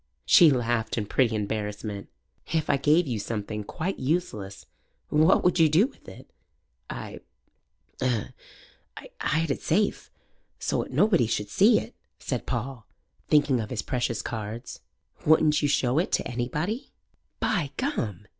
She 0.25 0.49
laughed 0.49 0.97
in 0.97 1.05
pretty 1.05 1.35
embarrassment. 1.35 2.09
"If 2.51 2.71
I 2.71 2.77
gave 2.77 3.05
you 3.05 3.19
something 3.19 3.63
quite 3.63 3.99
useless, 3.99 4.65
what 5.09 5.43
would 5.43 5.59
you 5.59 5.69
do 5.69 5.85
with 5.85 6.09
it?" 6.09 6.27
"I 6.89 7.19
'u'd 8.01 8.33
hide 9.19 9.51
it 9.51 9.61
safe, 9.61 10.09
so 10.57 10.81
'ut 10.81 10.89
nobody 10.89 11.27
should 11.27 11.49
see 11.49 11.79
it," 11.79 11.93
said 12.17 12.47
Paul, 12.47 12.87
thinking 13.27 13.59
of 13.59 13.69
his 13.69 13.83
precious 13.83 14.23
cards. 14.23 14.79
"Wouldn't 15.23 15.61
you 15.61 15.67
show 15.67 15.99
it 15.99 16.11
to 16.13 16.27
anybody?" 16.27 16.93
"By 17.39 17.69
Gum! 17.77 18.25